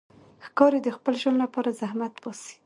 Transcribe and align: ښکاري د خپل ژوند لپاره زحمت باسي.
ښکاري 0.45 0.79
د 0.83 0.89
خپل 0.97 1.13
ژوند 1.21 1.37
لپاره 1.43 1.77
زحمت 1.81 2.13
باسي. 2.23 2.55